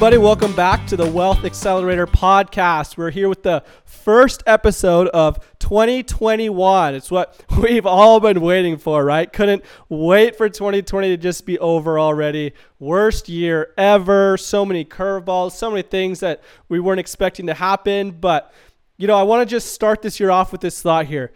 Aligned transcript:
Everybody, 0.00 0.16
welcome 0.16 0.56
back 0.56 0.86
to 0.86 0.96
the 0.96 1.04
Wealth 1.04 1.44
Accelerator 1.44 2.06
podcast. 2.06 2.96
We're 2.96 3.10
here 3.10 3.28
with 3.28 3.42
the 3.42 3.62
first 3.84 4.42
episode 4.46 5.08
of 5.08 5.38
2021. 5.58 6.94
It's 6.94 7.10
what 7.10 7.38
we've 7.60 7.84
all 7.84 8.18
been 8.18 8.40
waiting 8.40 8.78
for, 8.78 9.04
right? 9.04 9.30
Couldn't 9.30 9.62
wait 9.90 10.36
for 10.36 10.48
2020 10.48 11.08
to 11.08 11.18
just 11.18 11.44
be 11.44 11.58
over 11.58 11.98
already. 11.98 12.54
Worst 12.78 13.28
year 13.28 13.74
ever. 13.76 14.38
So 14.38 14.64
many 14.64 14.86
curveballs, 14.86 15.52
so 15.52 15.68
many 15.68 15.82
things 15.82 16.20
that 16.20 16.42
we 16.70 16.80
weren't 16.80 16.98
expecting 16.98 17.46
to 17.48 17.52
happen. 17.52 18.12
But, 18.12 18.54
you 18.96 19.06
know, 19.06 19.18
I 19.18 19.22
want 19.24 19.46
to 19.46 19.54
just 19.54 19.74
start 19.74 20.00
this 20.00 20.18
year 20.18 20.30
off 20.30 20.50
with 20.50 20.62
this 20.62 20.80
thought 20.80 21.04
here. 21.04 21.30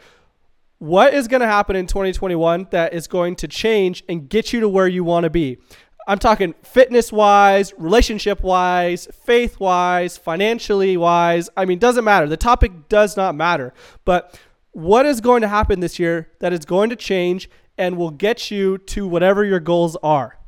What 0.78 1.12
is 1.12 1.28
going 1.28 1.42
to 1.42 1.46
happen 1.46 1.76
in 1.76 1.86
2021 1.86 2.68
that 2.70 2.94
is 2.94 3.08
going 3.08 3.36
to 3.36 3.46
change 3.46 4.04
and 4.08 4.26
get 4.26 4.54
you 4.54 4.60
to 4.60 4.70
where 4.70 4.88
you 4.88 5.04
want 5.04 5.24
to 5.24 5.30
be? 5.30 5.58
I'm 6.06 6.18
talking 6.18 6.54
fitness 6.62 7.10
wise, 7.10 7.72
relationship 7.78 8.42
wise, 8.42 9.08
faith 9.24 9.58
wise, 9.58 10.18
financially 10.18 10.96
wise. 10.96 11.48
I 11.56 11.64
mean, 11.64 11.78
doesn't 11.78 12.04
matter. 12.04 12.26
The 12.26 12.36
topic 12.36 12.88
does 12.88 13.16
not 13.16 13.34
matter. 13.34 13.72
But 14.04 14.38
what 14.72 15.06
is 15.06 15.20
going 15.20 15.42
to 15.42 15.48
happen 15.48 15.80
this 15.80 15.98
year 15.98 16.30
that 16.40 16.52
is 16.52 16.64
going 16.64 16.90
to 16.90 16.96
change 16.96 17.48
and 17.78 17.96
will 17.96 18.10
get 18.10 18.50
you 18.50 18.78
to 18.78 19.06
whatever 19.06 19.44
your 19.44 19.60
goals 19.60 19.96
are? 20.02 20.38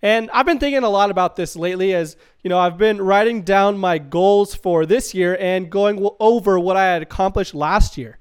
And 0.00 0.30
I've 0.32 0.46
been 0.46 0.58
thinking 0.58 0.84
a 0.84 0.88
lot 0.88 1.10
about 1.10 1.36
this 1.36 1.56
lately 1.56 1.92
as, 1.92 2.16
you 2.42 2.48
know, 2.48 2.58
I've 2.58 2.78
been 2.78 3.02
writing 3.02 3.42
down 3.42 3.78
my 3.78 3.98
goals 3.98 4.54
for 4.54 4.86
this 4.86 5.12
year 5.12 5.36
and 5.40 5.70
going 5.70 6.08
over 6.20 6.58
what 6.58 6.76
I 6.76 6.84
had 6.84 7.02
accomplished 7.02 7.54
last 7.54 7.98
year. 7.98 8.18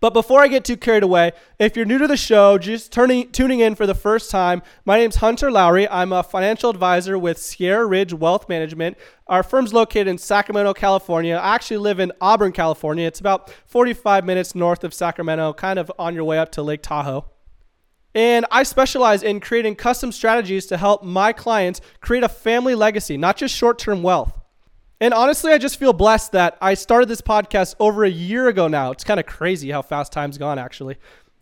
But 0.00 0.14
before 0.14 0.42
I 0.42 0.46
get 0.46 0.64
too 0.64 0.76
carried 0.76 1.02
away, 1.02 1.32
if 1.58 1.74
you're 1.74 1.84
new 1.84 1.98
to 1.98 2.06
the 2.06 2.16
show, 2.16 2.56
just 2.56 2.92
turning, 2.92 3.32
tuning 3.32 3.58
in 3.58 3.74
for 3.74 3.84
the 3.84 3.96
first 3.96 4.30
time, 4.30 4.62
my 4.84 4.96
name's 4.96 5.16
Hunter 5.16 5.50
Lowry. 5.50 5.88
I'm 5.88 6.12
a 6.12 6.22
financial 6.22 6.70
advisor 6.70 7.18
with 7.18 7.36
Sierra 7.36 7.84
Ridge 7.84 8.14
Wealth 8.14 8.48
Management. 8.48 8.96
Our 9.26 9.42
firm's 9.42 9.74
located 9.74 10.06
in 10.06 10.16
Sacramento, 10.16 10.72
California. 10.74 11.34
I 11.34 11.56
actually 11.56 11.78
live 11.78 11.98
in 11.98 12.12
Auburn, 12.20 12.52
California. 12.52 13.08
It's 13.08 13.18
about 13.18 13.52
45 13.66 14.24
minutes 14.24 14.54
north 14.54 14.84
of 14.84 14.94
Sacramento, 14.94 15.52
kind 15.54 15.80
of 15.80 15.90
on 15.98 16.14
your 16.14 16.24
way 16.24 16.38
up 16.38 16.52
to 16.52 16.62
Lake 16.62 16.82
Tahoe. 16.82 17.24
And 18.14 18.46
I 18.52 18.62
specialize 18.62 19.24
in 19.24 19.40
creating 19.40 19.74
custom 19.74 20.12
strategies 20.12 20.66
to 20.66 20.76
help 20.76 21.02
my 21.02 21.32
clients 21.32 21.80
create 22.00 22.22
a 22.22 22.28
family 22.28 22.76
legacy, 22.76 23.16
not 23.16 23.36
just 23.36 23.52
short 23.52 23.80
term 23.80 24.04
wealth. 24.04 24.32
And 25.00 25.14
honestly, 25.14 25.52
I 25.52 25.58
just 25.58 25.78
feel 25.78 25.92
blessed 25.92 26.32
that 26.32 26.58
I 26.60 26.74
started 26.74 27.08
this 27.08 27.20
podcast 27.20 27.76
over 27.78 28.04
a 28.04 28.10
year 28.10 28.48
ago 28.48 28.66
now. 28.66 28.90
It's 28.90 29.04
kind 29.04 29.20
of 29.20 29.26
crazy 29.26 29.70
how 29.70 29.82
fast 29.82 30.12
time's 30.12 30.38
gone, 30.38 30.58
actually. 30.58 30.96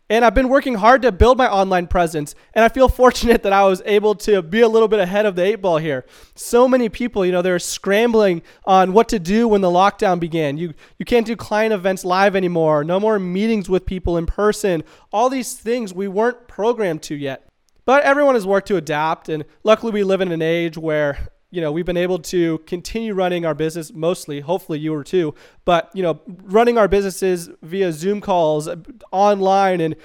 And 0.08 0.24
I've 0.24 0.34
been 0.34 0.48
working 0.48 0.74
hard 0.74 1.02
to 1.02 1.10
build 1.10 1.36
my 1.36 1.48
online 1.48 1.88
presence. 1.88 2.34
And 2.54 2.64
I 2.64 2.68
feel 2.68 2.88
fortunate 3.02 3.42
that 3.42 3.54
I 3.54 3.64
was 3.64 3.82
able 3.86 4.14
to 4.16 4.42
be 4.42 4.60
a 4.60 4.68
little 4.68 4.88
bit 4.88 5.00
ahead 5.00 5.26
of 5.26 5.36
the 5.36 5.42
eight 5.42 5.62
ball 5.62 5.78
here. 5.78 6.04
So 6.34 6.68
many 6.68 6.88
people, 6.88 7.24
you 7.24 7.32
know, 7.32 7.42
they're 7.42 7.58
scrambling 7.58 8.42
on 8.64 8.92
what 8.92 9.08
to 9.08 9.18
do 9.18 9.48
when 9.48 9.62
the 9.62 9.70
lockdown 9.70 10.20
began. 10.20 10.58
You, 10.58 10.74
you 10.98 11.06
can't 11.06 11.26
do 11.26 11.34
client 11.34 11.72
events 11.72 12.04
live 12.04 12.36
anymore, 12.36 12.84
no 12.84 13.00
more 13.00 13.18
meetings 13.18 13.68
with 13.68 13.86
people 13.86 14.18
in 14.18 14.26
person. 14.26 14.84
All 15.12 15.30
these 15.30 15.54
things 15.54 15.94
we 15.94 16.08
weren't 16.08 16.46
programmed 16.46 17.02
to 17.04 17.14
yet. 17.14 17.48
But 17.86 18.02
everyone 18.02 18.34
has 18.34 18.46
worked 18.46 18.68
to 18.68 18.76
adapt. 18.76 19.28
And 19.28 19.44
luckily, 19.62 19.92
we 19.92 20.04
live 20.04 20.20
in 20.20 20.30
an 20.30 20.42
age 20.42 20.76
where 20.76 21.30
you 21.50 21.60
know, 21.60 21.70
we've 21.70 21.86
been 21.86 21.96
able 21.96 22.18
to 22.18 22.58
continue 22.66 23.14
running 23.14 23.46
our 23.46 23.54
business 23.54 23.92
mostly, 23.92 24.40
hopefully 24.40 24.78
you 24.78 24.92
were 24.92 25.04
too, 25.04 25.34
but, 25.64 25.90
you 25.94 26.02
know, 26.02 26.20
running 26.26 26.76
our 26.76 26.88
businesses 26.88 27.48
via 27.62 27.92
Zoom 27.92 28.20
calls 28.20 28.68
online 29.12 29.80
and, 29.80 29.96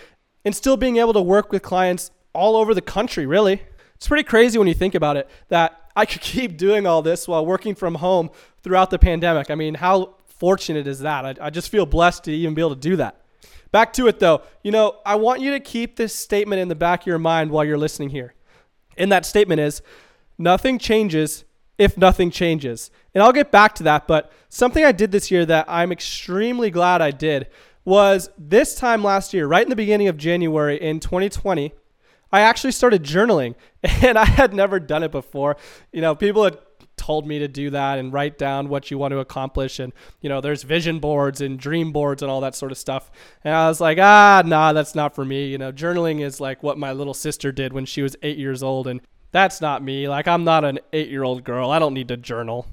and 0.46 0.56
still 0.56 0.78
being 0.78 0.98
able 0.98 1.14
to 1.14 1.22
work 1.22 1.52
with 1.52 1.62
clients 1.62 2.12
all 2.34 2.56
over 2.56 2.74
the 2.74 2.82
country, 2.82 3.26
really. 3.26 3.62
It's 3.96 4.08
pretty 4.08 4.24
crazy 4.24 4.58
when 4.58 4.68
you 4.68 4.74
think 4.74 4.96
about 4.96 5.18
it 5.18 5.30
that 5.50 5.92
I 5.96 6.06
could 6.06 6.22
keep 6.22 6.58
doing 6.58 6.86
all 6.86 7.02
this 7.02 7.28
while 7.28 7.46
working 7.46 7.76
from 7.76 7.96
home 7.96 8.30
throughout 8.64 8.90
the 8.90 9.00
pandemic. 9.00 9.50
I 9.50 9.56
mean, 9.56 9.76
how 9.76 10.16
fortunate 10.26 10.88
is 10.88 11.00
that? 11.00 11.26
I, 11.26 11.48
I 11.48 11.50
just 11.50 11.70
feel 11.70 11.86
blessed 11.86 12.24
to 12.26 12.32
even 12.32 12.54
be 12.54 12.62
able 12.62 12.76
to 12.76 12.82
do 12.82 12.96
that. 12.98 13.18
Back 13.72 13.94
to 13.94 14.08
it 14.08 14.20
though. 14.20 14.42
You 14.64 14.72
know, 14.72 14.98
I 15.06 15.16
want 15.16 15.42
you 15.42 15.52
to 15.52 15.60
keep 15.60 15.96
this 15.96 16.14
statement 16.14 16.62
in 16.62 16.68
the 16.68 16.76
back 16.76 17.02
of 17.02 17.08
your 17.08 17.20
mind 17.20 17.52
while 17.52 17.64
you're 17.64 17.78
listening 17.78 18.10
here. 18.10 18.34
And 18.98 19.12
that 19.12 19.26
statement 19.26 19.62
is 19.62 19.82
nothing 20.42 20.80
changes 20.80 21.46
if 21.78 21.98
nothing 21.98 22.30
changes. 22.30 22.92
And 23.14 23.24
I'll 23.24 23.32
get 23.32 23.52
back 23.52 23.76
to 23.76 23.84
that, 23.84 24.08
but 24.08 24.32
something 24.50 24.84
I 24.84 24.92
did 24.92 25.12
this 25.12 25.32
year 25.32 25.46
that 25.46 25.66
I'm 25.68 25.92
extremely 25.92 26.70
glad 26.70 27.02
I 27.02 27.12
did 27.12 27.48
was 27.84 28.30
this 28.38 28.76
time 28.76 29.04
last 29.04 29.34
year, 29.34 29.48
right 29.48 29.64
in 29.64 29.70
the 29.70 29.76
beginning 29.76 30.08
of 30.08 30.18
January 30.18 30.80
in 30.80 31.00
2020, 31.00 31.74
I 32.32 32.42
actually 32.42 32.72
started 32.72 33.04
journaling 33.04 33.56
and 33.84 34.18
I 34.18 34.26
had 34.26 34.54
never 34.54 34.80
done 34.80 35.04
it 35.04 35.12
before. 35.12 35.58
You 35.92 36.02
know, 36.02 36.16
people 36.16 36.44
had 36.44 36.60
told 36.98 37.26
me 37.26 37.40
to 37.40 37.48
do 37.48 37.72
that 37.72 37.98
and 37.98 38.14
write 38.14 38.38
down 38.38 38.70
what 38.70 38.92
you 38.92 38.98
want 38.98 39.12
to 39.12 39.18
accomplish 39.18 39.80
and 39.80 39.92
you 40.22 40.30
know 40.30 40.40
there's 40.40 40.62
vision 40.62 41.00
boards 41.00 41.42
and 41.42 41.58
dream 41.58 41.92
boards 41.92 42.22
and 42.22 42.30
all 42.30 42.42
that 42.42 42.54
sort 42.54 42.72
of 42.72 42.78
stuff 42.78 43.10
and 43.44 43.56
i 43.56 43.68
was 43.68 43.82
like 43.82 43.98
ah 44.00 44.44
nah 44.46 44.72
that's 44.72 44.94
not 44.94 45.16
for 45.16 45.26
me 45.26 45.48
you 45.48 45.58
know 45.58 45.72
journaling 45.72 46.22
is 46.22 46.40
like 46.40 46.62
what 46.62 46.78
my 46.78 46.92
little 46.92 47.16
sister 47.16 47.52
did 47.52 47.74
when 47.74 47.86
she 47.86 48.04
was 48.04 48.16
eight 48.22 48.38
years 48.38 48.62
old 48.62 48.86
and 48.86 49.02
that's 49.32 49.62
not 49.62 49.84
me. 49.84 50.08
Like, 50.08 50.28
I'm 50.28 50.44
not 50.44 50.64
an 50.64 50.80
eight 50.94 51.10
year 51.10 51.24
old 51.24 51.44
girl. 51.44 51.70
I 51.72 51.80
don't 51.80 51.94
need 51.94 52.10
to 52.10 52.18
journal. 52.18 52.68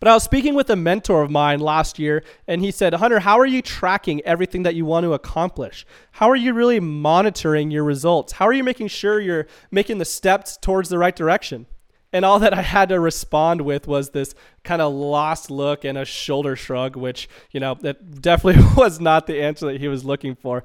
But 0.00 0.08
I 0.08 0.14
was 0.14 0.22
speaking 0.22 0.54
with 0.54 0.68
a 0.68 0.76
mentor 0.76 1.22
of 1.22 1.30
mine 1.30 1.60
last 1.60 1.98
year, 1.98 2.24
and 2.46 2.60
he 2.60 2.70
said, 2.70 2.94
Hunter, 2.94 3.20
how 3.20 3.38
are 3.38 3.46
you 3.46 3.62
tracking 3.62 4.20
everything 4.22 4.64
that 4.64 4.74
you 4.74 4.84
want 4.84 5.04
to 5.04 5.14
accomplish? 5.14 5.86
How 6.12 6.28
are 6.28 6.36
you 6.36 6.52
really 6.52 6.80
monitoring 6.80 7.70
your 7.70 7.84
results? 7.84 8.34
How 8.34 8.46
are 8.46 8.52
you 8.52 8.64
making 8.64 8.88
sure 8.88 9.20
you're 9.20 9.46
making 9.70 9.98
the 9.98 10.04
steps 10.04 10.56
towards 10.56 10.88
the 10.88 10.98
right 10.98 11.14
direction? 11.14 11.66
And 12.12 12.24
all 12.24 12.38
that 12.40 12.54
I 12.54 12.62
had 12.62 12.90
to 12.90 13.00
respond 13.00 13.62
with 13.62 13.88
was 13.88 14.10
this 14.10 14.34
kind 14.62 14.80
of 14.82 14.92
lost 14.92 15.50
look 15.50 15.84
and 15.84 15.98
a 15.98 16.04
shoulder 16.04 16.54
shrug, 16.54 16.96
which, 16.96 17.28
you 17.50 17.58
know, 17.58 17.74
that 17.80 18.20
definitely 18.20 18.62
was 18.76 19.00
not 19.00 19.26
the 19.26 19.42
answer 19.42 19.66
that 19.66 19.80
he 19.80 19.88
was 19.88 20.04
looking 20.04 20.36
for. 20.36 20.62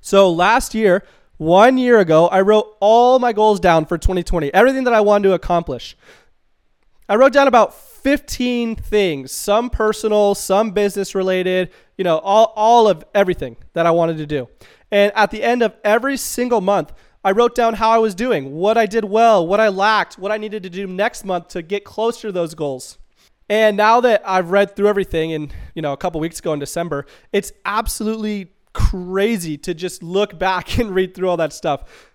So 0.00 0.30
last 0.30 0.74
year, 0.74 1.04
one 1.40 1.78
year 1.78 1.98
ago, 2.00 2.28
I 2.28 2.42
wrote 2.42 2.76
all 2.80 3.18
my 3.18 3.32
goals 3.32 3.60
down 3.60 3.86
for 3.86 3.96
2020, 3.96 4.52
everything 4.52 4.84
that 4.84 4.92
I 4.92 5.00
wanted 5.00 5.28
to 5.28 5.32
accomplish. 5.32 5.96
I 7.08 7.16
wrote 7.16 7.32
down 7.32 7.48
about 7.48 7.72
15 7.72 8.76
things, 8.76 9.32
some 9.32 9.70
personal, 9.70 10.34
some 10.34 10.72
business 10.72 11.14
related, 11.14 11.70
you 11.96 12.04
know, 12.04 12.18
all, 12.18 12.52
all 12.56 12.88
of 12.88 13.06
everything 13.14 13.56
that 13.72 13.86
I 13.86 13.90
wanted 13.90 14.18
to 14.18 14.26
do. 14.26 14.50
And 14.90 15.12
at 15.14 15.30
the 15.30 15.42
end 15.42 15.62
of 15.62 15.74
every 15.82 16.18
single 16.18 16.60
month, 16.60 16.92
I 17.24 17.30
wrote 17.30 17.54
down 17.54 17.72
how 17.72 17.88
I 17.88 17.98
was 17.98 18.14
doing, 18.14 18.52
what 18.52 18.76
I 18.76 18.84
did 18.84 19.06
well, 19.06 19.46
what 19.46 19.60
I 19.60 19.68
lacked, 19.68 20.18
what 20.18 20.30
I 20.30 20.36
needed 20.36 20.62
to 20.64 20.70
do 20.70 20.86
next 20.86 21.24
month 21.24 21.48
to 21.48 21.62
get 21.62 21.84
closer 21.84 22.28
to 22.28 22.32
those 22.32 22.54
goals. 22.54 22.98
And 23.48 23.78
now 23.78 24.02
that 24.02 24.22
I've 24.26 24.50
read 24.50 24.76
through 24.76 24.88
everything 24.88 25.32
and, 25.32 25.50
you 25.74 25.80
know, 25.80 25.94
a 25.94 25.96
couple 25.96 26.20
weeks 26.20 26.38
ago 26.38 26.52
in 26.52 26.58
December, 26.58 27.06
it's 27.32 27.50
absolutely 27.64 28.52
crazy 28.90 29.56
to 29.56 29.74
just 29.74 30.02
look 30.02 30.38
back 30.38 30.78
and 30.78 30.94
read 30.94 31.14
through 31.14 31.28
all 31.28 31.36
that 31.36 31.52
stuff. 31.52 32.08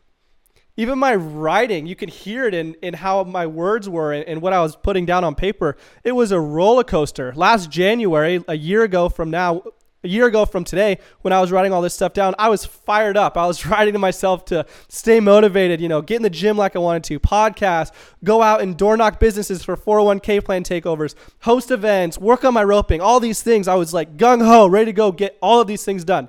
Even 0.77 0.99
my 0.99 1.15
writing, 1.15 1.85
you 1.85 1.95
can 1.95 2.09
hear 2.09 2.45
it 2.45 2.53
in, 2.53 2.73
in 2.81 2.93
how 2.95 3.23
my 3.23 3.47
words 3.47 3.87
were 3.87 4.11
and, 4.11 4.25
and 4.25 4.41
what 4.41 4.51
I 4.51 4.61
was 4.61 4.75
putting 4.75 5.05
down 5.05 5.23
on 5.23 5.33
paper. 5.33 5.77
It 6.03 6.11
was 6.11 6.33
a 6.33 6.39
roller 6.39 6.83
coaster. 6.83 7.33
Last 7.33 7.71
January, 7.71 8.43
a 8.49 8.57
year 8.57 8.83
ago 8.83 9.07
from 9.07 9.31
now, 9.31 9.63
a 10.03 10.07
year 10.09 10.25
ago 10.25 10.45
from 10.45 10.65
today, 10.65 10.99
when 11.21 11.31
I 11.31 11.39
was 11.39 11.49
writing 11.49 11.71
all 11.71 11.81
this 11.81 11.93
stuff 11.93 12.11
down, 12.11 12.35
I 12.37 12.49
was 12.49 12.65
fired 12.65 13.15
up. 13.15 13.37
I 13.37 13.47
was 13.47 13.65
writing 13.67 13.93
to 13.93 13.99
myself 13.99 14.43
to 14.45 14.65
stay 14.89 15.21
motivated, 15.21 15.79
you 15.79 15.87
know, 15.87 16.01
get 16.01 16.17
in 16.17 16.23
the 16.23 16.29
gym 16.29 16.57
like 16.57 16.75
I 16.75 16.79
wanted 16.79 17.05
to, 17.05 17.21
podcast, 17.21 17.93
go 18.25 18.41
out 18.41 18.59
and 18.59 18.75
door 18.75 18.97
knock 18.97 19.17
businesses 19.17 19.63
for 19.63 19.77
401k 19.77 20.43
plan 20.43 20.65
takeovers, 20.65 21.15
host 21.43 21.71
events, 21.71 22.17
work 22.17 22.43
on 22.43 22.53
my 22.53 22.65
roping, 22.65 22.99
all 22.99 23.21
these 23.21 23.41
things. 23.41 23.69
I 23.69 23.75
was 23.75 23.93
like 23.93 24.17
gung 24.17 24.45
ho, 24.45 24.67
ready 24.67 24.87
to 24.87 24.93
go 24.93 25.13
get 25.13 25.37
all 25.41 25.61
of 25.61 25.67
these 25.67 25.85
things 25.85 26.03
done. 26.03 26.27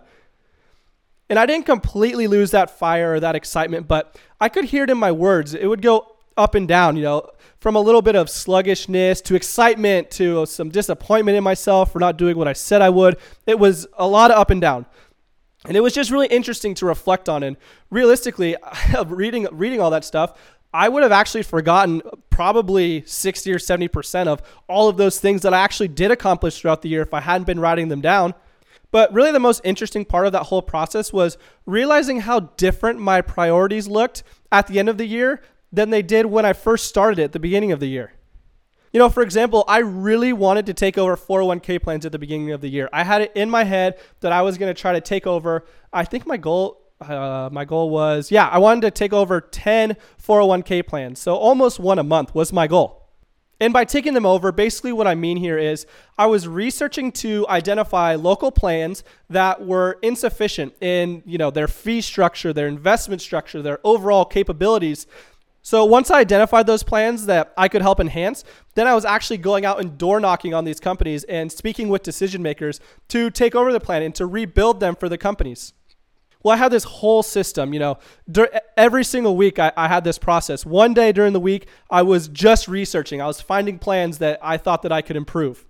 And 1.29 1.39
I 1.39 1.47
didn't 1.47 1.67
completely 1.67 2.29
lose 2.29 2.53
that 2.53 2.71
fire 2.71 3.15
or 3.15 3.21
that 3.21 3.35
excitement, 3.35 3.89
but 3.89 4.19
I 4.41 4.49
could 4.49 4.67
hear 4.67 4.85
it 4.85 4.91
in 4.91 4.99
my 4.99 5.13
words. 5.13 5.55
It 5.55 5.67
would 5.67 5.83
go 5.83 6.17
up 6.37 6.55
and 6.55 6.69
down, 6.69 6.97
you 6.97 7.03
know, 7.03 7.31
from 7.59 7.75
a 7.75 7.81
little 7.81 8.03
bit 8.03 8.15
of 8.15 8.31
sluggishness 8.31 9.21
to 9.23 9.35
excitement 9.35 10.11
to 10.13 10.47
some 10.47 10.69
disappointment 10.69 11.37
in 11.37 11.43
myself 11.43 11.93
for 11.93 11.99
not 11.99 12.17
doing 12.17 12.37
what 12.37 12.47
I 12.47 12.53
said 12.53 12.83
I 12.83 12.91
would. 12.91 13.17
It 13.47 13.59
was 13.59 13.87
a 13.95 14.07
lot 14.07 14.31
of 14.31 14.39
up 14.39 14.51
and 14.51 14.61
down. 14.61 14.87
And 15.65 15.77
it 15.77 15.81
was 15.81 15.95
just 15.95 16.11
really 16.11 16.29
interesting 16.29 16.75
to 16.77 16.87
reflect 16.87 17.29
on. 17.29 17.43
And 17.43 17.57
realistically, 17.91 18.57
reading 19.07 19.49
reading 19.51 19.81
all 19.81 19.91
that 19.91 20.05
stuff, 20.05 20.39
I 20.73 20.89
would 20.89 21.03
have 21.03 21.13
actually 21.13 21.43
forgotten 21.43 22.03
probably 22.29 23.03
60 23.07 23.53
or 23.53 23.59
70% 23.59 24.27
of 24.27 24.43
all 24.69 24.89
of 24.89 24.97
those 24.97 25.19
things 25.19 25.43
that 25.43 25.55
I 25.55 25.61
actually 25.61 25.89
did 25.89 26.11
accomplish 26.11 26.61
throughout 26.61 26.83
the 26.83 26.89
year 26.89 27.03
if 27.03 27.15
I 27.15 27.21
hadn't 27.21 27.47
been 27.47 27.59
writing 27.59 27.89
them 27.89 28.01
down. 28.01 28.35
But 28.91 29.13
really, 29.13 29.33
the 29.33 29.41
most 29.41 29.61
interesting 29.65 30.05
part 30.05 30.27
of 30.27 30.33
that 30.33 30.45
whole 30.45 30.63
process 30.63 31.13
was 31.13 31.39
realizing 31.67 32.21
how 32.21 32.41
different 32.41 32.99
my 33.01 33.21
priorities 33.21 33.89
looked 33.89 34.23
at 34.53 34.67
the 34.67 34.79
end 34.79 34.89
of 34.89 34.99
the 34.99 35.07
year 35.07 35.43
than 35.73 35.91
they 35.91 36.03
did 36.03 36.27
when 36.27 36.45
I 36.45 36.53
first 36.53 36.87
started 36.87 37.19
at 37.19 37.33
the 37.33 37.39
beginning 37.39 37.73
of 37.73 37.81
the 37.81 37.89
year. 37.89 38.13
You 38.93 38.99
know, 38.99 39.11
for 39.11 39.23
example, 39.23 39.65
I 39.69 39.79
really 39.79 40.33
wanted 40.33 40.67
to 40.67 40.75
take 40.75 40.97
over 40.97 41.17
401k 41.17 41.83
plans 41.83 42.07
at 42.07 42.13
the 42.13 42.19
beginning 42.19 42.53
of 42.53 42.61
the 42.61 42.69
year. 42.69 42.89
I 42.93 43.05
had 43.05 43.21
it 43.21 43.33
in 43.35 43.51
my 43.51 43.65
head 43.65 43.99
that 44.21 44.33
I 44.33 44.43
was 44.43 44.57
going 44.57 44.75
to 44.75 44.81
try 44.81 44.93
to 44.93 45.01
take 45.01 45.27
over. 45.27 45.67
I 45.93 46.05
think 46.05 46.27
my 46.27 46.37
goal 46.37 46.83
uh, 47.01 47.51
my 47.53 47.67
goal 47.67 47.91
was 47.91 48.31
yeah, 48.31 48.49
I 48.49 48.57
wanted 48.57 48.81
to 48.83 48.91
take 48.91 49.13
over 49.13 49.41
10 49.41 49.97
401k 50.23 50.87
plans. 50.87 51.19
So 51.21 51.35
almost 51.35 51.79
one 51.79 51.99
a 51.99 52.03
month 52.03 52.35
was 52.35 52.53
my 52.53 52.67
goal. 52.67 53.06
And 53.59 53.73
by 53.73 53.85
taking 53.85 54.13
them 54.13 54.27
over, 54.27 54.53
basically 54.53 54.93
what 54.93 55.07
I 55.07 55.15
mean 55.15 55.39
here 55.39 55.57
is 55.57 55.87
I 56.19 56.27
was 56.27 56.47
researching 56.47 57.11
to 57.13 57.47
identify 57.49 58.15
local 58.15 58.51
plans 58.51 59.03
that 59.31 59.65
were 59.65 59.99
insufficient 60.03 60.75
in, 60.83 61.23
you 61.25 61.39
know, 61.39 61.51
their 61.51 61.69
fee 61.69 62.03
structure, 62.03 62.53
their 62.53 62.69
investment 62.69 63.23
structure, 63.23 63.63
their 63.63 63.81
overall 63.83 64.27
capabilities. 64.27 65.07
So 65.63 65.85
once 65.85 66.11
I 66.11 66.21
identified 66.21 66.67
those 66.67 66.83
plans 66.83 67.27
that 67.27 67.55
I 67.57 67.69
could 67.69 67.83
help 67.83 67.99
enhance, 67.99 68.45
then 68.75 68.87
I 68.87 68.95
was 68.95 69.07
actually 69.07 69.39
going 69.39 69.65
out 69.65 69.81
and 69.81 69.97
door 69.97 70.21
knocking 70.21 70.53
on 70.53 70.65
these 70.65 70.79
companies 70.79 71.25
and 71.25 71.51
speaking 71.51 71.89
with 71.89 72.03
decision 72.03 72.43
makers 72.43 72.79
to 73.09 73.31
take 73.31 73.55
over 73.55 73.73
the 73.73 73.81
plan 73.81 74.03
and 74.03 74.15
to 74.17 74.27
rebuild 74.27 74.81
them 74.81 74.95
for 74.95 75.09
the 75.09 75.19
companies. 75.19 75.73
Well, 76.47 76.55
I 76.55 76.59
had 76.59 76.71
this 76.71 76.85
whole 76.85 77.25
system, 77.25 77.75
you 77.75 77.81
know, 77.81 77.99
every 78.77 79.03
single 79.03 79.37
week 79.37 79.59
I, 79.59 79.73
I, 79.77 79.89
had 79.89 80.05
this 80.05 80.17
process. 80.17 80.65
One 80.65 80.95
day 80.95 81.11
during 81.11 81.33
the 81.33 81.41
week, 81.41 81.67
I 81.91 82.03
was 82.03 82.29
just 82.29 82.69
researching. 82.69 83.21
I 83.21 83.27
was 83.27 83.41
finding 83.41 83.81
plans 83.81 84.19
that 84.19 84.39
I 84.41 84.57
thought 84.57 84.83
that 84.83 84.93
I 84.93 85.03
could 85.03 85.17
improve. 85.17 85.67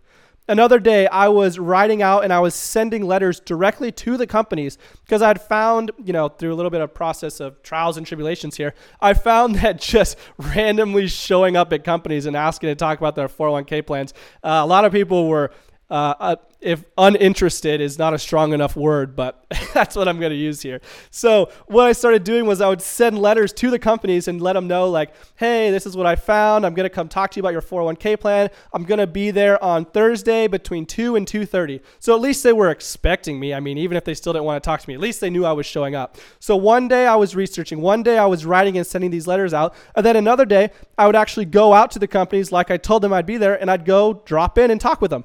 Another 0.47 0.79
day, 0.79 1.07
I 1.07 1.29
was 1.29 1.59
writing 1.59 2.03
out 2.03 2.25
and 2.25 2.31
I 2.31 2.41
was 2.41 2.55
sending 2.55 3.07
letters 3.07 3.41
directly 3.41 3.91
to 3.93 4.19
the 4.19 4.27
companies 4.27 4.77
because 5.03 5.23
I'd 5.23 5.41
found, 5.41 5.93
you 6.05 6.13
know, 6.13 6.29
through 6.29 6.53
a 6.53 6.57
little 6.57 6.69
bit 6.69 6.83
of 6.83 6.93
process 6.93 7.41
of 7.41 7.63
trials 7.63 7.97
and 7.97 8.07
tribulations 8.07 8.59
here, 8.59 8.75
I 9.01 9.15
found 9.15 9.55
that 9.61 9.81
just 9.81 10.19
randomly 10.37 11.09
showing 11.09 11.57
up 11.57 11.73
at 11.73 11.85
companies 11.85 12.27
and 12.27 12.37
asking 12.37 12.69
to 12.69 12.75
talk 12.75 12.99
about 12.99 13.15
their 13.15 13.29
401k 13.29 13.87
plans, 13.87 14.13
uh, 14.45 14.61
a 14.63 14.67
lot 14.67 14.85
of 14.85 14.93
people 14.93 15.27
were 15.27 15.53
uh, 15.89 16.37
if 16.61 16.83
uninterested 16.99 17.81
is 17.81 17.97
not 17.97 18.13
a 18.13 18.19
strong 18.19 18.53
enough 18.53 18.75
word, 18.75 19.15
but 19.15 19.45
that's 19.75 19.95
what 19.95 20.09
I'm 20.09 20.19
going 20.19 20.31
to 20.31 20.37
use 20.37 20.61
here. 20.63 20.81
So, 21.11 21.51
what 21.67 21.87
I 21.87 21.93
started 21.93 22.25
doing 22.25 22.45
was 22.45 22.61
I 22.61 22.69
would 22.69 22.83
send 22.83 23.19
letters 23.21 23.53
to 23.55 23.71
the 23.71 23.79
companies 23.79 24.27
and 24.27 24.41
let 24.41 24.55
them 24.55 24.67
know, 24.67 24.89
like, 24.89 25.15
hey, 25.37 25.71
this 25.71 25.87
is 25.87 25.97
what 25.97 26.07
I 26.07 26.17
found. 26.17 26.67
I'm 26.67 26.75
going 26.75 26.89
to 26.89 26.91
come 26.91 27.09
talk 27.09 27.31
to 27.33 27.37
you 27.37 27.43
about 27.43 27.53
your 27.53 27.63
401k 27.63 28.19
plan. 28.19 28.49
I'm 28.73 28.83
going 28.83 28.99
to 28.99 29.07
be 29.07 29.31
there 29.31 29.63
on 29.63 29.85
Thursday 29.85 30.49
between 30.49 30.87
2 30.87 31.15
and 31.15 31.27
2:30. 31.27 31.81
So 32.01 32.17
at 32.17 32.21
least 32.21 32.43
they 32.43 32.53
were 32.53 32.71
expecting 32.71 33.39
me. 33.39 33.55
I 33.55 33.61
mean, 33.61 33.79
even 33.79 33.97
if 33.97 34.05
they 34.05 34.15
still 34.15 34.33
didn't 34.33 34.47
want 34.47 34.61
to 34.61 34.67
talk 34.67 34.81
to 34.81 34.89
me, 34.89 34.95
at 34.95 35.01
least 35.01 35.21
they 35.21 35.31
knew 35.31 35.45
I 35.45 35.53
was 35.53 35.67
showing 35.67 35.95
up. 35.95 36.17
So 36.41 36.57
one 36.57 36.89
day 36.89 37.07
I 37.07 37.15
was 37.15 37.37
researching, 37.37 37.81
one 37.81 38.03
day 38.03 38.19
I 38.19 38.27
was 38.27 38.45
writing 38.45 38.77
and 38.77 38.87
sending 38.87 39.13
these 39.13 39.29
letters 39.29 39.55
out, 39.55 39.75
and 39.95 40.05
then 40.05 40.17
another 40.17 40.45
day 40.45 40.71
I 40.99 41.07
would 41.07 41.17
actually 41.17 41.45
go 41.45 41.75
out 41.75 41.93
to 41.93 42.01
the 42.01 42.09
companies 42.09 42.51
like 42.51 42.73
I 42.73 42.77
told 42.77 43.03
them 43.03 43.13
I'd 43.13 43.27
be 43.27 43.37
there, 43.37 43.61
and 43.61 43.71
I'd 43.71 43.85
go 43.85 44.23
drop 44.25 44.59
in 44.59 44.73
and 44.73 44.81
talk 44.81 45.01
with 45.01 45.11
them. 45.11 45.25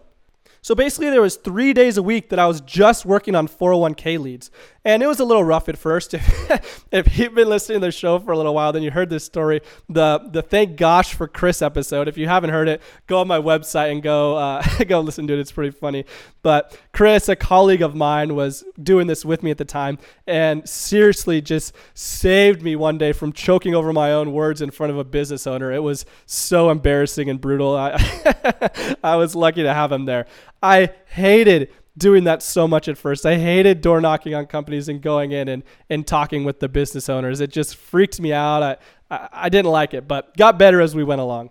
So 0.64 0.76
basically, 0.76 1.10
there 1.10 1.24
was 1.24 1.38
three 1.38 1.74
days 1.74 1.98
a 1.98 2.04
week 2.04 2.30
that 2.30 2.38
I 2.38 2.46
was 2.46 2.62
just 2.62 3.04
working 3.04 3.34
on 3.34 3.48
401k 3.48 4.20
leads, 4.20 4.52
and 4.86 5.02
it 5.02 5.08
was 5.08 5.20
a 5.20 5.26
little 5.26 5.44
rough 5.44 5.68
at 5.70 5.78
first. 5.78 6.14
If, 6.52 6.86
if 6.92 7.18
you've 7.18 7.34
been 7.34 7.48
listening 7.48 7.80
to 7.80 7.88
the 7.88 7.92
show 7.94 8.20
for 8.20 8.34
a 8.34 8.38
little 8.38 8.54
while, 8.54 8.74
then 8.74 8.84
you 8.84 8.92
heard 8.92 9.10
this 9.10 9.24
story, 9.24 9.62
the 9.88 10.20
the 10.32 10.42
thank 10.42 10.76
gosh 10.76 11.14
for 11.14 11.28
Chris 11.28 11.62
episode. 11.62 12.10
If 12.10 12.18
you 12.18 12.28
haven't 12.28 12.50
heard 12.50 12.68
it, 12.68 12.82
go 13.08 13.20
on 13.20 13.28
my 13.28 13.40
website 13.40 13.92
and 13.92 14.04
go 14.04 14.36
uh, 14.36 14.62
go 14.88 15.00
listen 15.00 15.28
to 15.28 15.34
it. 15.34 15.40
It's 15.40 15.52
pretty 15.52 15.72
funny. 15.72 16.04
But 16.44 16.78
Chris, 16.92 17.30
a 17.30 17.38
colleague 17.38 17.82
of 17.82 17.96
mine, 17.96 18.36
was 18.36 18.66
doing 18.84 19.08
this 19.08 19.24
with 19.24 19.44
me 19.44 19.52
at 19.52 19.58
the 19.58 19.66
time, 19.66 19.98
and 20.28 20.68
seriously 20.68 21.42
just 21.42 21.74
saved 21.94 22.62
me 22.62 22.76
one 22.76 22.98
day 22.98 23.14
from 23.14 23.32
choking 23.32 23.74
over 23.74 23.94
my 23.94 24.12
own 24.12 24.34
words 24.34 24.62
in 24.62 24.72
front 24.72 24.92
of 24.92 24.98
a 24.98 25.06
business 25.06 25.48
owner. 25.48 25.72
It 25.72 25.84
was 25.84 26.06
so 26.26 26.70
embarrassing 26.70 27.30
and 27.30 27.40
brutal. 27.40 27.78
I 27.78 28.98
I 29.04 29.16
was 29.16 29.36
lucky 29.36 29.64
to 29.64 29.74
have 29.74 29.92
him 29.92 30.06
there. 30.06 30.26
I 30.62 30.92
hated 31.08 31.72
doing 31.98 32.24
that 32.24 32.42
so 32.42 32.68
much 32.68 32.88
at 32.88 32.98
first. 32.98 33.26
I 33.26 33.38
hated 33.38 33.82
door 33.82 34.00
knocking 34.02 34.34
on 34.34 34.46
companies 34.46 34.88
and 34.88 35.02
going 35.02 35.32
in 35.32 35.48
and, 35.48 35.64
and 35.90 36.06
talking 36.06 36.44
with 36.44 36.60
the 36.60 36.70
business 36.70 37.10
owners. 37.10 37.42
It 37.42 37.52
just 37.52 37.76
freaked 37.76 38.20
me 38.20 38.34
out. 38.34 38.64
I, 38.64 38.78
I, 39.10 39.30
I 39.32 39.50
didn't 39.50 39.72
like 39.72 39.94
it, 39.94 40.08
but 40.08 40.36
got 40.38 40.58
better 40.58 40.82
as 40.82 40.96
we 40.96 41.04
went 41.04 41.22
along. 41.22 41.50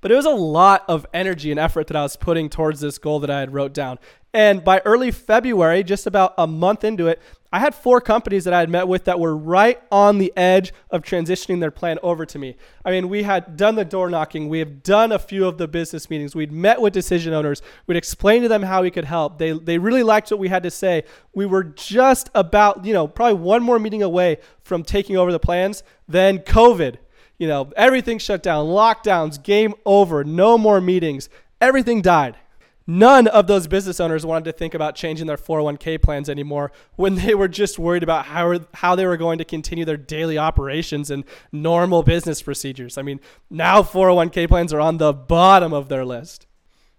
But 0.00 0.10
it 0.10 0.16
was 0.16 0.26
a 0.26 0.30
lot 0.30 0.84
of 0.88 1.06
energy 1.14 1.50
and 1.50 1.58
effort 1.58 1.86
that 1.86 1.96
I 1.96 2.02
was 2.02 2.16
putting 2.16 2.50
towards 2.50 2.80
this 2.80 2.98
goal 2.98 3.20
that 3.20 3.30
I 3.30 3.40
had 3.40 3.54
wrote 3.54 3.72
down. 3.72 3.98
And 4.34 4.64
by 4.64 4.82
early 4.84 5.12
February, 5.12 5.84
just 5.84 6.08
about 6.08 6.34
a 6.36 6.46
month 6.48 6.82
into 6.82 7.06
it, 7.06 7.22
I 7.52 7.60
had 7.60 7.72
four 7.72 8.00
companies 8.00 8.42
that 8.44 8.52
I 8.52 8.58
had 8.58 8.68
met 8.68 8.88
with 8.88 9.04
that 9.04 9.20
were 9.20 9.36
right 9.36 9.80
on 9.92 10.18
the 10.18 10.32
edge 10.36 10.72
of 10.90 11.02
transitioning 11.02 11.60
their 11.60 11.70
plan 11.70 12.00
over 12.02 12.26
to 12.26 12.36
me. 12.36 12.56
I 12.84 12.90
mean, 12.90 13.08
we 13.08 13.22
had 13.22 13.56
done 13.56 13.76
the 13.76 13.84
door 13.84 14.10
knocking, 14.10 14.48
we 14.48 14.58
have 14.58 14.82
done 14.82 15.12
a 15.12 15.20
few 15.20 15.46
of 15.46 15.56
the 15.56 15.68
business 15.68 16.10
meetings, 16.10 16.34
we'd 16.34 16.50
met 16.50 16.80
with 16.80 16.92
decision 16.92 17.32
owners, 17.32 17.62
we'd 17.86 17.96
explained 17.96 18.42
to 18.42 18.48
them 18.48 18.64
how 18.64 18.82
we 18.82 18.90
could 18.90 19.04
help. 19.04 19.38
They, 19.38 19.52
they 19.52 19.78
really 19.78 20.02
liked 20.02 20.32
what 20.32 20.40
we 20.40 20.48
had 20.48 20.64
to 20.64 20.70
say. 20.72 21.04
We 21.32 21.46
were 21.46 21.62
just 21.62 22.28
about, 22.34 22.84
you 22.84 22.92
know, 22.92 23.06
probably 23.06 23.40
one 23.40 23.62
more 23.62 23.78
meeting 23.78 24.02
away 24.02 24.38
from 24.64 24.82
taking 24.82 25.16
over 25.16 25.30
the 25.30 25.38
plans. 25.38 25.84
Then 26.08 26.40
COVID, 26.40 26.96
you 27.38 27.46
know, 27.46 27.70
everything 27.76 28.18
shut 28.18 28.42
down, 28.42 28.66
lockdowns, 28.66 29.40
game 29.40 29.74
over, 29.86 30.24
no 30.24 30.58
more 30.58 30.80
meetings, 30.80 31.28
everything 31.60 32.02
died. 32.02 32.36
None 32.86 33.28
of 33.28 33.46
those 33.46 33.66
business 33.66 33.98
owners 33.98 34.26
wanted 34.26 34.44
to 34.44 34.52
think 34.52 34.74
about 34.74 34.94
changing 34.94 35.26
their 35.26 35.38
401k 35.38 36.02
plans 36.02 36.28
anymore 36.28 36.70
when 36.96 37.14
they 37.14 37.34
were 37.34 37.48
just 37.48 37.78
worried 37.78 38.02
about 38.02 38.26
how, 38.26 38.60
how 38.74 38.94
they 38.94 39.06
were 39.06 39.16
going 39.16 39.38
to 39.38 39.44
continue 39.44 39.86
their 39.86 39.96
daily 39.96 40.36
operations 40.36 41.10
and 41.10 41.24
normal 41.50 42.02
business 42.02 42.42
procedures. 42.42 42.98
I 42.98 43.02
mean, 43.02 43.20
now 43.48 43.82
401k 43.82 44.48
plans 44.48 44.72
are 44.72 44.80
on 44.80 44.98
the 44.98 45.14
bottom 45.14 45.72
of 45.72 45.88
their 45.88 46.04
list. 46.04 46.46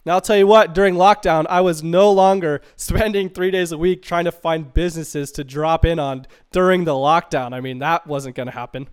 Now, 0.05 0.15
I'll 0.15 0.21
tell 0.21 0.37
you 0.37 0.45
what, 0.45 0.75
during 0.75 0.95
lockdown, 0.95 1.45
I 1.49 1.61
was 1.61 1.81
no 1.81 2.11
longer 2.11 2.61
spending 2.75 3.29
three 3.29 3.49
days 3.49 3.71
a 3.71 3.77
week 3.77 4.03
trying 4.03 4.25
to 4.25 4.31
find 4.31 4.71
businesses 4.71 5.31
to 5.33 5.43
drop 5.43 5.83
in 5.83 5.97
on 5.97 6.27
during 6.51 6.85
the 6.85 6.93
lockdown. 6.93 7.53
I 7.53 7.59
mean, 7.59 7.79
that 7.79 8.05
wasn't 8.05 8.35
going 8.35 8.45
to 8.47 8.53
happen. 8.53 8.87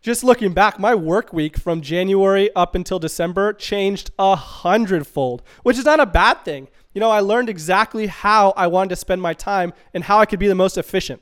Just 0.00 0.22
looking 0.22 0.52
back, 0.52 0.78
my 0.78 0.94
work 0.94 1.32
week 1.32 1.56
from 1.56 1.80
January 1.80 2.54
up 2.54 2.76
until 2.76 3.00
December 3.00 3.52
changed 3.52 4.12
a 4.16 4.36
hundredfold, 4.36 5.42
which 5.64 5.76
is 5.76 5.84
not 5.84 5.98
a 5.98 6.06
bad 6.06 6.44
thing. 6.44 6.68
You 6.94 7.00
know, 7.00 7.10
I 7.10 7.18
learned 7.18 7.48
exactly 7.48 8.06
how 8.06 8.52
I 8.56 8.68
wanted 8.68 8.90
to 8.90 8.96
spend 8.96 9.20
my 9.20 9.34
time 9.34 9.72
and 9.92 10.04
how 10.04 10.20
I 10.20 10.26
could 10.26 10.38
be 10.38 10.46
the 10.46 10.54
most 10.54 10.78
efficient. 10.78 11.20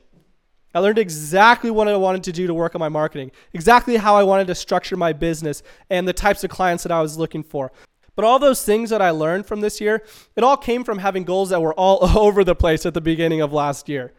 I 0.75 0.79
learned 0.79 0.99
exactly 0.99 1.71
what 1.71 1.87
I 1.87 1.95
wanted 1.95 2.23
to 2.25 2.31
do 2.31 2.45
to 2.45 2.53
work 2.53 2.75
on 2.75 2.79
my 2.79 2.89
marketing, 2.89 3.31
exactly 3.51 3.97
how 3.97 4.15
I 4.15 4.21
wanted 4.21 4.45
to 4.45 4.55
structure 4.55 4.95
my 4.95 5.11
business, 5.11 5.63
and 5.89 6.07
the 6.07 6.13
types 6.13 6.43
of 6.43 6.51
clients 6.51 6.83
that 6.83 6.91
I 6.91 7.01
was 7.01 7.17
looking 7.17 7.41
for. 7.41 7.71
But 8.15 8.25
all 8.25 8.37
those 8.37 8.63
things 8.63 8.91
that 8.91 9.01
I 9.01 9.09
learned 9.09 9.47
from 9.47 9.61
this 9.61 9.81
year, 9.81 10.03
it 10.35 10.43
all 10.43 10.57
came 10.57 10.83
from 10.83 10.99
having 10.99 11.23
goals 11.23 11.49
that 11.49 11.63
were 11.63 11.73
all 11.73 11.97
over 12.17 12.43
the 12.43 12.55
place 12.55 12.85
at 12.85 12.93
the 12.93 13.01
beginning 13.01 13.41
of 13.41 13.51
last 13.51 13.89
year. 13.89 14.13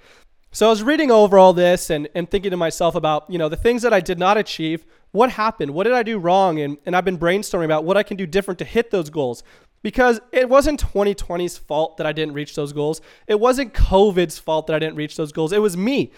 So 0.50 0.66
I 0.66 0.70
was 0.70 0.82
reading 0.82 1.10
over 1.10 1.38
all 1.38 1.52
this 1.52 1.90
and, 1.90 2.08
and 2.14 2.30
thinking 2.30 2.50
to 2.52 2.56
myself 2.56 2.94
about, 2.94 3.28
you 3.28 3.38
know, 3.38 3.48
the 3.48 3.56
things 3.56 3.82
that 3.82 3.92
I 3.92 4.00
did 4.00 4.18
not 4.18 4.38
achieve. 4.38 4.86
What 5.12 5.30
happened? 5.32 5.72
What 5.72 5.84
did 5.84 5.92
I 5.92 6.02
do 6.02 6.18
wrong? 6.18 6.58
And, 6.58 6.78
and 6.86 6.96
I've 6.96 7.04
been 7.04 7.18
brainstorming 7.18 7.66
about 7.66 7.84
what 7.84 7.96
I 7.96 8.02
can 8.02 8.16
do 8.16 8.26
different 8.26 8.58
to 8.58 8.64
hit 8.64 8.90
those 8.90 9.10
goals. 9.10 9.42
Because 9.82 10.20
it 10.32 10.48
wasn't 10.48 10.82
2020's 10.82 11.58
fault 11.58 11.98
that 11.98 12.06
I 12.06 12.12
didn't 12.12 12.34
reach 12.34 12.56
those 12.56 12.72
goals. 12.72 13.00
It 13.26 13.38
wasn't 13.38 13.74
COVID's 13.74 14.38
fault 14.38 14.66
that 14.66 14.74
I 14.74 14.78
didn't 14.78 14.96
reach 14.96 15.16
those 15.16 15.32
goals. 15.32 15.52
It 15.52 15.62
was 15.62 15.76
me. 15.76 16.12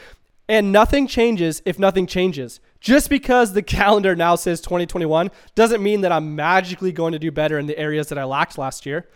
And 0.49 0.73
nothing 0.73 1.07
changes 1.07 1.61
if 1.67 1.79
nothing 1.79 2.07
changes. 2.07 2.61
Just 2.81 3.11
because 3.11 3.53
the 3.53 3.63
calendar 3.79 4.17
now 4.17 4.37
says 4.37 4.61
2021 4.61 5.31
doesn't 5.55 5.83
mean 5.83 6.01
that 6.01 6.13
I'm 6.13 6.35
magically 6.35 6.93
going 6.93 7.13
to 7.13 7.19
do 7.19 7.31
better 7.31 7.59
in 7.59 7.67
the 7.67 7.79
areas 7.79 8.09
that 8.09 8.19
I 8.19 8.25
lacked 8.25 8.57
last 8.59 8.87
year. 8.87 9.09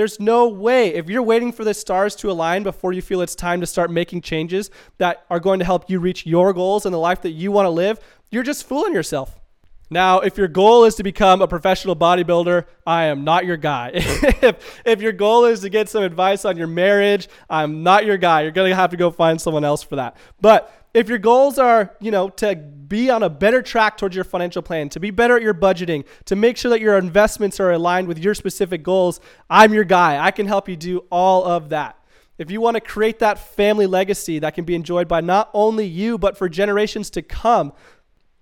There's 0.00 0.18
no 0.18 0.48
way. 0.48 0.94
If 0.94 1.10
you're 1.10 1.22
waiting 1.22 1.52
for 1.52 1.62
the 1.62 1.74
stars 1.74 2.16
to 2.16 2.30
align 2.30 2.62
before 2.62 2.94
you 2.94 3.02
feel 3.02 3.20
it's 3.20 3.34
time 3.34 3.60
to 3.60 3.66
start 3.66 3.90
making 3.90 4.22
changes 4.22 4.70
that 4.96 5.26
are 5.28 5.38
going 5.38 5.58
to 5.58 5.64
help 5.66 5.90
you 5.90 6.00
reach 6.00 6.24
your 6.24 6.54
goals 6.54 6.86
and 6.86 6.94
the 6.94 6.98
life 6.98 7.20
that 7.20 7.32
you 7.32 7.52
want 7.52 7.66
to 7.66 7.70
live, 7.70 8.00
you're 8.30 8.42
just 8.42 8.66
fooling 8.66 8.94
yourself. 8.94 9.38
Now, 9.90 10.20
if 10.20 10.38
your 10.38 10.48
goal 10.48 10.84
is 10.84 10.94
to 10.94 11.02
become 11.02 11.42
a 11.42 11.46
professional 11.46 11.94
bodybuilder, 11.94 12.64
I 12.86 13.04
am 13.04 13.24
not 13.24 13.44
your 13.44 13.58
guy. 13.58 13.90
if, 13.94 14.80
if 14.86 15.02
your 15.02 15.12
goal 15.12 15.44
is 15.44 15.60
to 15.60 15.68
get 15.68 15.90
some 15.90 16.02
advice 16.02 16.46
on 16.46 16.56
your 16.56 16.66
marriage, 16.66 17.28
I'm 17.50 17.82
not 17.82 18.06
your 18.06 18.16
guy. 18.16 18.40
You're 18.40 18.52
going 18.52 18.70
to 18.70 18.76
have 18.76 18.92
to 18.92 18.96
go 18.96 19.10
find 19.10 19.38
someone 19.38 19.64
else 19.64 19.82
for 19.82 19.96
that. 19.96 20.16
But 20.40 20.72
if 20.92 21.08
your 21.08 21.18
goals 21.18 21.58
are, 21.58 21.96
you 22.00 22.10
know, 22.10 22.28
to 22.30 22.56
be 22.56 23.10
on 23.10 23.22
a 23.22 23.30
better 23.30 23.62
track 23.62 23.96
towards 23.96 24.14
your 24.14 24.24
financial 24.24 24.62
plan, 24.62 24.88
to 24.90 25.00
be 25.00 25.10
better 25.10 25.36
at 25.36 25.42
your 25.42 25.54
budgeting, 25.54 26.04
to 26.24 26.34
make 26.34 26.56
sure 26.56 26.70
that 26.70 26.80
your 26.80 26.98
investments 26.98 27.60
are 27.60 27.70
aligned 27.70 28.08
with 28.08 28.18
your 28.18 28.34
specific 28.34 28.82
goals, 28.82 29.20
I'm 29.48 29.72
your 29.72 29.84
guy. 29.84 30.22
I 30.22 30.32
can 30.32 30.46
help 30.46 30.68
you 30.68 30.76
do 30.76 31.04
all 31.10 31.44
of 31.44 31.68
that. 31.68 31.96
If 32.38 32.50
you 32.50 32.60
want 32.60 32.76
to 32.76 32.80
create 32.80 33.18
that 33.18 33.38
family 33.38 33.86
legacy 33.86 34.38
that 34.40 34.54
can 34.54 34.64
be 34.64 34.74
enjoyed 34.74 35.06
by 35.06 35.20
not 35.20 35.50
only 35.52 35.86
you, 35.86 36.18
but 36.18 36.36
for 36.36 36.48
generations 36.48 37.10
to 37.10 37.22
come, 37.22 37.72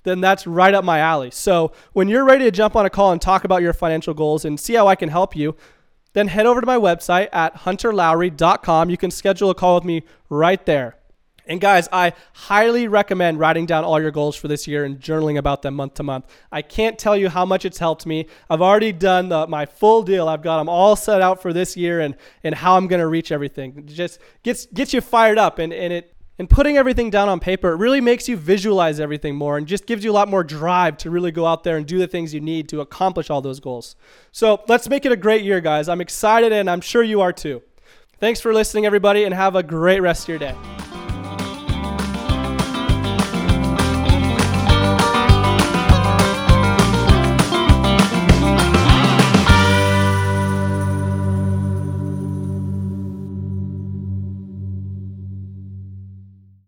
then 0.04 0.20
that's 0.20 0.46
right 0.46 0.72
up 0.72 0.84
my 0.84 1.00
alley. 1.00 1.30
So 1.30 1.72
when 1.92 2.08
you're 2.08 2.24
ready 2.24 2.44
to 2.44 2.50
jump 2.50 2.76
on 2.76 2.86
a 2.86 2.90
call 2.90 3.12
and 3.12 3.20
talk 3.20 3.44
about 3.44 3.60
your 3.60 3.72
financial 3.72 4.14
goals 4.14 4.44
and 4.44 4.58
see 4.58 4.74
how 4.74 4.86
I 4.86 4.94
can 4.94 5.08
help 5.08 5.36
you, 5.36 5.56
then 6.12 6.28
head 6.28 6.46
over 6.46 6.60
to 6.60 6.66
my 6.66 6.76
website 6.76 7.28
at 7.32 7.54
hunterlowry.com. 7.56 8.88
You 8.88 8.96
can 8.96 9.10
schedule 9.10 9.50
a 9.50 9.54
call 9.54 9.74
with 9.74 9.84
me 9.84 10.04
right 10.30 10.64
there. 10.64 10.96
And 11.48 11.60
guys, 11.60 11.88
I 11.90 12.12
highly 12.34 12.88
recommend 12.88 13.40
writing 13.40 13.64
down 13.66 13.82
all 13.82 14.00
your 14.00 14.10
goals 14.10 14.36
for 14.36 14.48
this 14.48 14.68
year 14.68 14.84
and 14.84 15.00
journaling 15.00 15.38
about 15.38 15.62
them 15.62 15.74
month 15.74 15.94
to 15.94 16.02
month. 16.02 16.26
I 16.52 16.60
can't 16.60 16.98
tell 16.98 17.16
you 17.16 17.30
how 17.30 17.46
much 17.46 17.64
it's 17.64 17.78
helped 17.78 18.04
me. 18.04 18.26
I've 18.50 18.60
already 18.60 18.92
done 18.92 19.30
the, 19.30 19.46
my 19.46 19.64
full 19.64 20.02
deal. 20.02 20.28
I've 20.28 20.42
got 20.42 20.58
them 20.58 20.68
all 20.68 20.94
set 20.94 21.22
out 21.22 21.40
for 21.40 21.54
this 21.54 21.76
year 21.76 22.00
and, 22.00 22.16
and 22.44 22.54
how 22.54 22.76
I'm 22.76 22.86
going 22.86 23.00
to 23.00 23.06
reach 23.06 23.32
everything. 23.32 23.74
It 23.78 23.86
just 23.86 24.20
gets 24.42 24.66
gets 24.66 24.92
you 24.92 25.00
fired 25.00 25.38
up 25.38 25.58
and, 25.58 25.72
and 25.72 25.92
it 25.92 26.14
and 26.38 26.48
putting 26.48 26.76
everything 26.76 27.10
down 27.10 27.28
on 27.28 27.40
paper, 27.40 27.72
it 27.72 27.76
really 27.76 28.00
makes 28.00 28.28
you 28.28 28.36
visualize 28.36 29.00
everything 29.00 29.34
more 29.34 29.58
and 29.58 29.66
just 29.66 29.86
gives 29.86 30.04
you 30.04 30.12
a 30.12 30.14
lot 30.14 30.28
more 30.28 30.44
drive 30.44 30.96
to 30.98 31.10
really 31.10 31.32
go 31.32 31.46
out 31.46 31.64
there 31.64 31.76
and 31.76 31.84
do 31.84 31.98
the 31.98 32.06
things 32.06 32.32
you 32.32 32.40
need 32.40 32.68
to 32.68 32.80
accomplish 32.80 33.28
all 33.28 33.40
those 33.40 33.58
goals. 33.58 33.96
So 34.30 34.62
let's 34.68 34.88
make 34.88 35.04
it 35.04 35.10
a 35.10 35.16
great 35.16 35.42
year, 35.42 35.60
guys. 35.60 35.88
I'm 35.88 36.00
excited 36.00 36.52
and 36.52 36.70
I'm 36.70 36.80
sure 36.80 37.02
you 37.02 37.22
are 37.22 37.32
too. 37.32 37.62
Thanks 38.20 38.40
for 38.40 38.54
listening, 38.54 38.86
everybody, 38.86 39.24
and 39.24 39.34
have 39.34 39.56
a 39.56 39.62
great 39.62 40.00
rest 40.00 40.24
of 40.24 40.28
your 40.28 40.38
day. 40.38 40.54